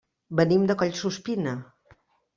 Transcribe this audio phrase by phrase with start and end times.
[0.39, 1.57] Venim de Collsuspina.